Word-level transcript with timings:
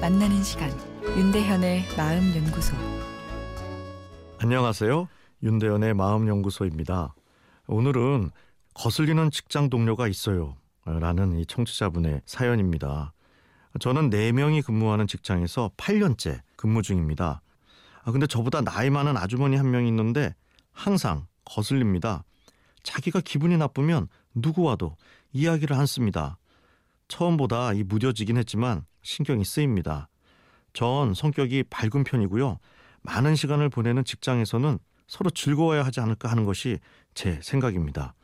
만나는 0.00 0.44
시간 0.44 0.70
윤대현의 1.02 1.96
마음 1.96 2.32
연구소 2.32 2.76
안녕하세요. 4.38 5.08
윤대현의 5.42 5.94
마음 5.94 6.28
연구소입니다. 6.28 7.12
오늘은 7.66 8.30
거슬리는 8.74 9.32
직장 9.32 9.68
동료가 9.68 10.06
있어요. 10.06 10.54
라는 10.84 11.36
이 11.40 11.44
청취자분의 11.44 12.22
사연입니다. 12.24 13.12
저는 13.80 14.10
4명이 14.10 14.64
근무하는 14.64 15.08
직장에서 15.08 15.72
8년째 15.76 16.40
근무 16.54 16.80
중입니다. 16.80 17.42
아, 18.04 18.12
근데 18.12 18.28
저보다 18.28 18.60
나이 18.60 18.90
많은 18.90 19.16
아주머니 19.16 19.56
한명 19.56 19.88
있는데 19.88 20.36
항상 20.70 21.26
거슬립니다. 21.44 22.22
자기가 22.84 23.22
기분이 23.22 23.56
나쁘면 23.56 24.06
누구와도 24.36 24.96
이야기를 25.32 25.74
않습니다. 25.78 26.38
처음보다 27.10 27.74
이 27.74 27.82
무뎌지긴 27.82 28.38
했지만 28.38 28.86
신경이 29.02 29.44
쓰입니다. 29.44 30.08
전 30.72 31.12
성격이 31.12 31.64
밝은 31.64 32.04
편이고요. 32.04 32.58
많은 33.02 33.34
시간을 33.34 33.68
보내는 33.68 34.04
직장에서는 34.04 34.78
서로 35.06 35.30
즐거워야 35.30 35.84
하지 35.84 36.00
않을까 36.00 36.30
하는 36.30 36.44
것이 36.44 36.78
제 37.14 37.40
생각입니다. 37.42 38.14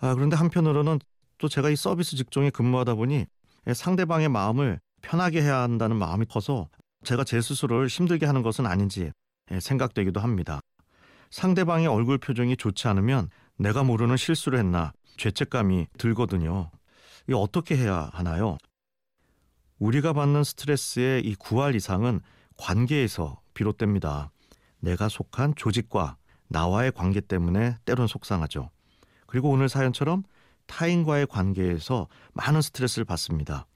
아, 0.00 0.14
그런데 0.14 0.36
한편으로는 0.36 0.98
또 1.36 1.48
제가 1.48 1.70
이 1.70 1.76
서비스 1.76 2.16
직종에 2.16 2.50
근무하다 2.50 2.94
보니 2.94 3.26
상대방의 3.72 4.28
마음을 4.28 4.80
편하게 5.02 5.42
해야 5.42 5.58
한다는 5.58 5.96
마음이 5.96 6.26
커서 6.26 6.68
제가 7.04 7.24
제 7.24 7.40
스스로를 7.40 7.86
힘들게 7.88 8.26
하는 8.26 8.42
것은 8.42 8.66
아닌지 8.66 9.12
생각되기도 9.60 10.20
합니다. 10.20 10.60
상대방의 11.30 11.86
얼굴 11.86 12.18
표정이 12.18 12.56
좋지 12.56 12.88
않으면 12.88 13.28
내가 13.58 13.84
모르는 13.84 14.16
실수를 14.16 14.58
했나 14.58 14.92
죄책감이 15.18 15.88
들거든요. 15.98 16.70
이 17.28 17.32
어떻게 17.34 17.76
해야 17.76 18.10
하나요? 18.12 18.56
우리가 19.78 20.12
받는 20.12 20.44
스트레스의 20.44 21.24
이 21.24 21.34
9할 21.36 21.74
이상은 21.74 22.20
관계에서 22.56 23.40
비롯됩니다. 23.54 24.30
내가 24.80 25.08
속한 25.08 25.54
조직과 25.56 26.16
나와의 26.48 26.92
관계 26.92 27.20
때문에 27.20 27.76
때론 27.84 28.06
속상하죠. 28.06 28.70
그리고 29.26 29.50
오늘 29.50 29.68
사연처럼 29.68 30.24
타인과의 30.66 31.26
관계에서 31.26 32.08
많은 32.32 32.62
스트레스를 32.62 33.04
받습니다. 33.04 33.66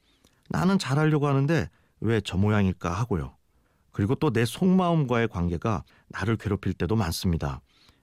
나는 0.48 0.78
잘하려고 0.78 1.26
하는데 1.26 1.68
왜 2.00 2.20
저 2.20 2.36
모양일까 2.36 2.90
하고요. 2.90 3.36
그리고 3.92 4.14
또 4.14 4.30
내 4.30 4.44
속마음과의 4.44 5.28
관계가 5.28 5.84
나를 6.08 6.36
괴롭힐 6.36 6.72
때도 6.72 6.96
많습니다. 6.96 7.60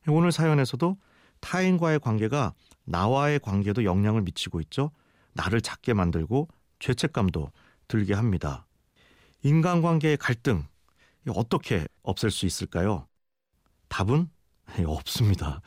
오늘 0.07 0.31
사연에서도 0.31 0.97
타인과의 1.41 1.99
관계가 1.99 2.53
나와의 2.85 3.39
관계도 3.39 3.83
영향을 3.83 4.21
미치고 4.21 4.61
있죠. 4.61 4.91
나를 5.33 5.61
작게 5.61 5.93
만들고 5.93 6.47
죄책감도 6.79 7.51
들게 7.87 8.13
합니다. 8.13 8.65
인간관계의 9.43 10.17
갈등 10.17 10.65
어떻게 11.29 11.87
없앨 12.01 12.31
수 12.31 12.45
있을까요? 12.45 13.07
답은 13.87 14.29
없습니다. 14.85 15.61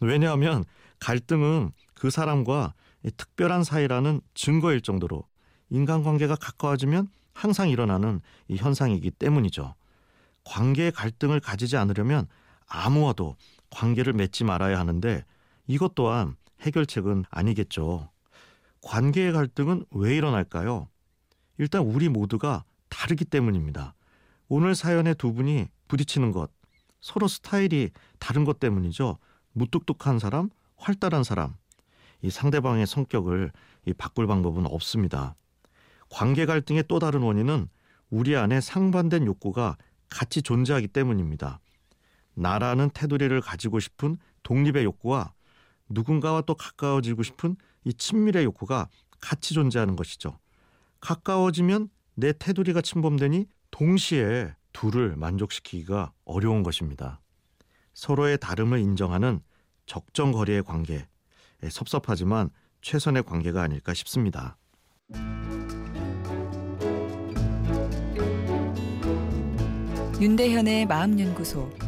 왜냐하면 0.00 0.64
갈등은 1.00 1.72
그 1.94 2.10
사람과 2.10 2.74
특별한 3.16 3.64
사이라는 3.64 4.20
증거일 4.34 4.80
정도로 4.80 5.24
인간관계가 5.70 6.36
가까워지면 6.36 7.08
항상 7.32 7.68
일어나는 7.68 8.20
이 8.48 8.56
현상이기 8.56 9.12
때문이죠. 9.12 9.74
관계의 10.44 10.92
갈등을 10.92 11.40
가지지 11.40 11.76
않으려면 11.76 12.26
아무와도 12.66 13.36
관계를 13.70 14.12
맺지 14.12 14.44
말아야 14.44 14.78
하는데 14.78 15.24
이것 15.66 15.94
또한 15.94 16.36
해결책은 16.62 17.24
아니겠죠. 17.30 18.10
관계의 18.82 19.32
갈등은 19.32 19.84
왜 19.90 20.16
일어날까요? 20.16 20.88
일단 21.58 21.82
우리 21.82 22.08
모두가 22.08 22.64
다르기 22.88 23.24
때문입니다. 23.24 23.94
오늘 24.48 24.74
사연의 24.74 25.16
두 25.16 25.32
분이 25.32 25.68
부딪히는 25.88 26.32
것, 26.32 26.50
서로 27.00 27.28
스타일이 27.28 27.90
다른 28.18 28.44
것 28.44 28.58
때문이죠. 28.60 29.18
무뚝뚝한 29.52 30.18
사람, 30.18 30.50
활달한 30.76 31.24
사람. 31.24 31.54
이 32.22 32.30
상대방의 32.30 32.86
성격을 32.86 33.52
이 33.86 33.92
바꿀 33.92 34.26
방법은 34.26 34.66
없습니다. 34.66 35.34
관계 36.10 36.46
갈등의 36.46 36.84
또 36.88 36.98
다른 36.98 37.20
원인은 37.20 37.68
우리 38.10 38.36
안에 38.36 38.60
상반된 38.60 39.26
욕구가 39.26 39.76
같이 40.08 40.42
존재하기 40.42 40.88
때문입니다. 40.88 41.60
나라는 42.34 42.90
테두리를 42.94 43.38
가지고 43.40 43.80
싶은 43.80 44.16
독립의 44.42 44.84
욕구와 44.84 45.32
누군가와 45.88 46.42
또 46.42 46.54
가까워지고 46.54 47.22
싶은 47.22 47.56
이 47.84 47.94
친밀의 47.94 48.44
욕구가 48.44 48.88
같이 49.20 49.54
존재하는 49.54 49.96
것이죠. 49.96 50.38
가까워지면 51.00 51.88
내 52.14 52.32
테두리가 52.32 52.80
침범되니 52.80 53.46
동시에 53.70 54.54
둘을 54.72 55.16
만족시키기가 55.16 56.12
어려운 56.24 56.62
것입니다. 56.62 57.20
서로의 57.94 58.38
다름을 58.38 58.78
인정하는 58.78 59.40
적정 59.86 60.32
거리의 60.32 60.62
관계, 60.62 61.08
섭섭하지만 61.68 62.50
최선의 62.82 63.24
관계가 63.24 63.62
아닐까 63.62 63.94
싶습니다. 63.94 64.56
윤대현의 70.20 70.86
마음연구소 70.86 71.87